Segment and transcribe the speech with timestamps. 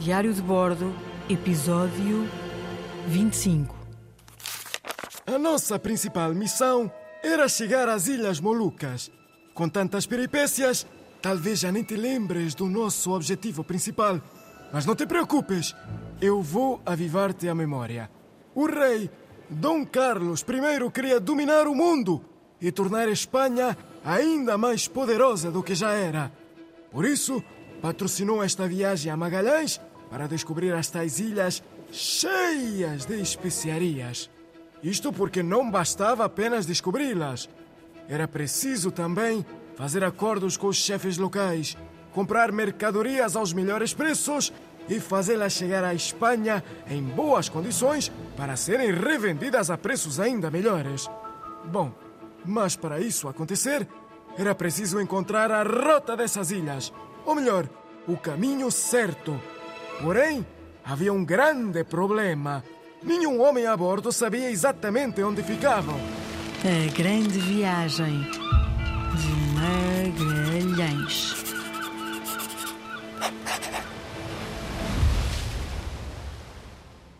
[0.00, 0.94] Diário de Bordo,
[1.28, 2.26] episódio
[3.06, 3.76] 25.
[5.26, 6.90] A nossa principal missão
[7.22, 9.12] era chegar às Ilhas Molucas.
[9.52, 10.86] Com tantas peripécias,
[11.20, 14.22] talvez já nem te lembres do nosso objetivo principal.
[14.72, 15.76] Mas não te preocupes,
[16.18, 18.10] eu vou avivar-te a memória.
[18.54, 19.10] O rei
[19.50, 22.24] Dom Carlos I queria dominar o mundo
[22.58, 26.32] e tornar a Espanha ainda mais poderosa do que já era.
[26.90, 27.44] Por isso,
[27.82, 29.78] patrocinou esta viagem a Magalhães
[30.10, 34.28] para descobrir as tais ilhas cheias de especiarias.
[34.82, 37.48] Isto porque não bastava apenas descobri-las.
[38.08, 39.44] Era preciso também
[39.76, 41.76] fazer acordos com os chefes locais,
[42.12, 44.52] comprar mercadorias aos melhores preços
[44.88, 51.08] e fazê-las chegar à Espanha em boas condições para serem revendidas a preços ainda melhores.
[51.64, 51.92] Bom,
[52.44, 53.86] mas para isso acontecer,
[54.36, 56.92] era preciso encontrar a rota dessas ilhas,
[57.24, 57.68] ou melhor,
[58.08, 59.40] o caminho certo.
[60.02, 60.46] Porém,
[60.84, 62.64] havia um grande problema.
[63.02, 65.96] Nenhum homem a bordo sabia exatamente onde ficavam.
[66.64, 71.44] A grande viagem de Magalhães.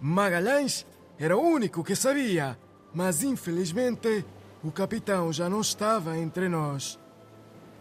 [0.00, 0.86] Magalhães
[1.18, 2.58] era o único que sabia,
[2.92, 4.24] mas infelizmente
[4.64, 6.98] o capitão já não estava entre nós.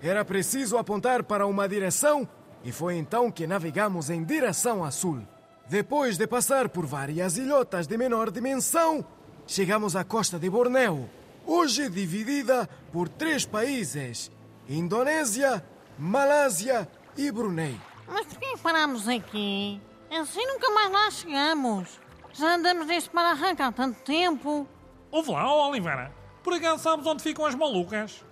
[0.01, 2.27] Era preciso apontar para uma direção
[2.63, 5.21] e foi então que navegamos em direção a sul.
[5.67, 9.05] Depois de passar por várias ilhotas de menor dimensão,
[9.47, 11.09] chegamos à costa de Bornéu,
[11.45, 14.31] hoje dividida por três países:
[14.67, 15.65] Indonésia,
[15.97, 16.87] Malásia
[17.17, 17.79] e Brunei.
[18.07, 19.81] Mas por que paramos aqui?
[20.11, 21.99] Assim nunca mais lá chegamos.
[22.33, 24.67] Já andamos neste para arrancar há tanto tempo.
[25.09, 26.11] Ouve lá, Oliveira.
[26.43, 28.23] Por acaso sabes onde ficam as malucas?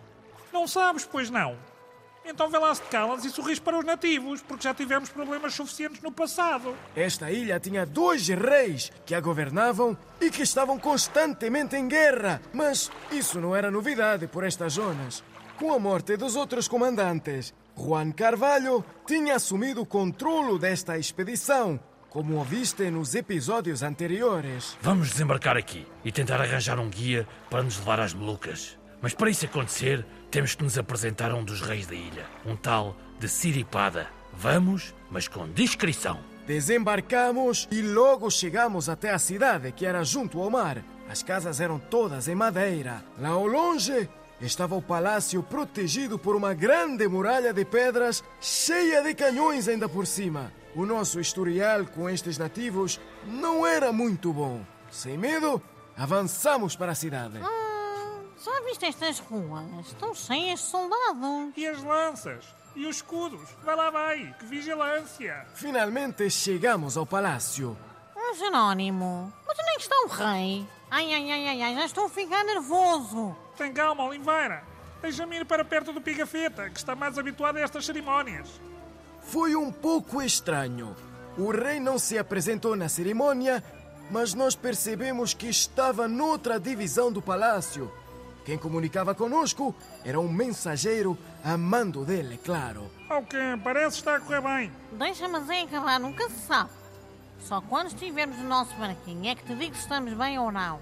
[0.52, 1.58] Não sabes, pois não.
[2.30, 5.56] Então vê lá se te calas e sorris para os nativos, porque já tivemos problemas
[5.56, 6.76] suficientes no passado.
[6.96, 12.40] Esta ilha tinha dois reis que a governavam e que estavam constantemente em guerra.
[12.54, 15.24] Mas isso não era novidade por estas zonas.
[15.58, 22.36] Com a morte dos outros comandantes, Juan Carvalho tinha assumido o controlo desta expedição, como
[22.36, 24.78] ouviste nos episódios anteriores.
[24.82, 28.79] Vamos desembarcar aqui e tentar arranjar um guia para nos levar às Molucas.
[29.02, 32.56] Mas para isso acontecer, temos que nos apresentar a um dos reis da ilha, um
[32.56, 34.08] tal de Siripada.
[34.34, 36.20] Vamos, mas com discrição.
[36.46, 40.84] Desembarcamos e logo chegamos até a cidade, que era junto ao mar.
[41.10, 43.04] As casas eram todas em madeira.
[43.18, 44.10] Lá ao longe
[44.42, 50.08] estava o palácio protegido por uma grande muralha de pedras cheia de canhões ainda por
[50.08, 50.52] cima.
[50.76, 54.62] O nosso historial com estes nativos não era muito bom.
[54.92, 55.62] Sem medo,
[55.98, 57.40] avançamos para a cidade.
[58.44, 59.88] Já viste estas ruas?
[59.88, 61.54] Estão cheias de soldados.
[61.58, 62.46] E as lanças?
[62.76, 63.50] E os escudos?
[63.64, 64.34] Vai lá, vai!
[64.40, 65.46] Que vigilância!
[65.54, 67.78] Finalmente chegamos ao palácio.
[68.16, 70.66] Hum, Jerónimo, mas onde é que está o rei?
[70.90, 73.36] Ai, ai, ai, ai, ai, já estou a ficar nervoso.
[73.58, 74.64] Tem calma, Oliveira.
[75.02, 78.50] Deixa-me ir para perto do Pigafetta, que está mais habituado a estas cerimónias.
[79.22, 80.96] Foi um pouco estranho.
[81.38, 83.64] O rei não se apresentou na cerimônia,
[84.10, 87.92] mas nós percebemos que estava noutra divisão do palácio.
[88.50, 92.90] Quem comunicava conosco era um mensageiro a mando dele, claro.
[93.08, 94.72] Ao que parece está a correr bem.
[94.94, 96.72] Deixa-me Zé acabar, nunca se sabe.
[97.42, 100.80] Só quando estivermos no nosso barquinho é que te digo se estamos bem ou não.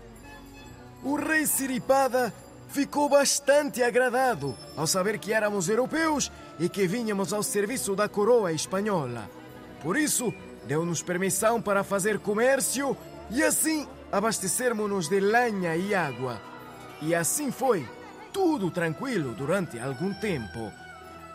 [1.04, 2.34] O rei Siripada
[2.70, 8.54] ficou bastante agradado ao saber que éramos europeus e que vínhamos ao serviço da coroa
[8.54, 9.30] espanhola.
[9.84, 10.34] Por isso,
[10.66, 12.96] deu-nos permissão para fazer comércio
[13.30, 16.40] e assim abastecermos-nos de lenha e água.
[17.02, 17.88] E assim foi,
[18.34, 20.72] tudo tranquilo durante algum tempo.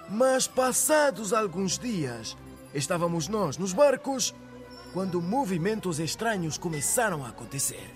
[0.09, 2.37] Mas passados alguns dias,
[2.75, 4.35] estávamos nós nos barcos
[4.93, 7.91] quando movimentos estranhos começaram a acontecer.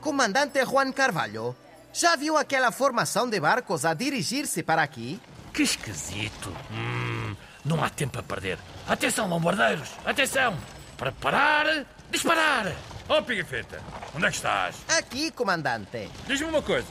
[0.00, 1.54] Comandante Juan Carvalho,
[1.92, 5.20] já viu aquela formação de barcos a dirigir-se para aqui?
[5.52, 6.54] Que esquisito.
[6.70, 8.58] Hum, não há tempo a perder.
[8.86, 9.90] Atenção, bombardeiros!
[10.04, 10.56] Atenção!
[10.96, 12.72] Preparar, disparar!
[13.08, 13.80] Oh, Pigafetta,
[14.14, 14.76] onde é que estás?
[14.88, 16.10] Aqui, comandante.
[16.26, 16.88] Diz-me uma coisa.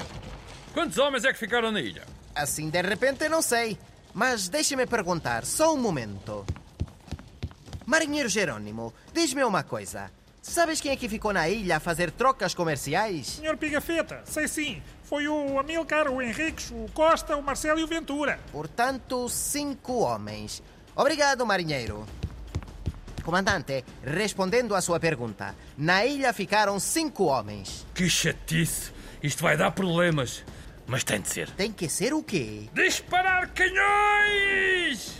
[0.74, 2.04] Quantos homens é que ficaram na ilha?
[2.34, 3.78] Assim de repente não sei.
[4.14, 6.46] Mas deixe-me perguntar, só um momento.
[7.86, 10.10] Marinheiro Jerônimo, diz-me uma coisa.
[10.42, 13.28] Sabes quem é que ficou na ilha a fazer trocas comerciais?
[13.28, 14.82] Senhor Pigafetta, sei sim.
[15.04, 18.40] Foi o Amilcar, o Henriques, o Costa, o Marcelo e o Ventura.
[18.54, 20.64] Portanto, cinco homens.
[20.96, 22.06] Obrigado, marinheiro.
[23.26, 27.84] Comandante, respondendo à sua pergunta, na ilha ficaram cinco homens.
[27.96, 28.92] Que chatice!
[29.24, 30.44] Isto vai dar problemas.
[30.86, 31.50] Mas tem de ser.
[31.50, 32.70] Tem que ser o quê?
[32.72, 35.18] Disparar canhões!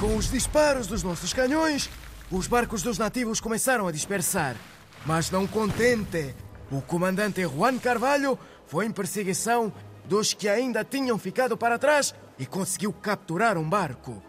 [0.00, 1.90] Com os disparos dos nossos canhões,
[2.30, 4.56] os barcos dos nativos começaram a dispersar.
[5.04, 6.34] Mas não contente,
[6.70, 9.70] o comandante Juan Carvalho foi em perseguição
[10.06, 14.22] dos que ainda tinham ficado para trás e conseguiu capturar um barco.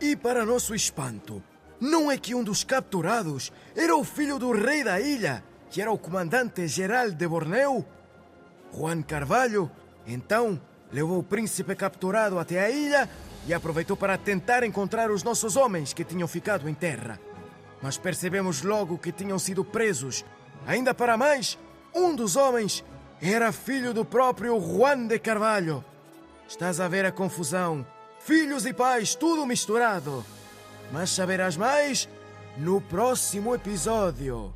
[0.00, 1.42] E para nosso espanto,
[1.80, 5.90] não é que um dos capturados era o filho do rei da ilha, que era
[5.90, 7.84] o comandante geral de Borneo?
[8.72, 9.68] Juan Carvalho,
[10.06, 10.60] então,
[10.92, 13.10] levou o príncipe capturado até a ilha
[13.46, 17.18] e aproveitou para tentar encontrar os nossos homens que tinham ficado em terra.
[17.82, 20.24] Mas percebemos logo que tinham sido presos.
[20.64, 21.58] Ainda para mais,
[21.94, 22.84] um dos homens
[23.20, 25.84] era filho do próprio Juan de Carvalho.
[26.46, 27.84] Estás a ver a confusão?
[28.28, 30.22] Filhos e pais, tudo misturado.
[30.92, 32.06] Mas saberás mais
[32.58, 34.52] no próximo episódio.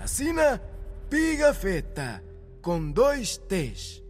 [0.00, 0.60] Assina
[1.08, 2.20] Pigafetta,
[2.60, 4.02] com dois T's.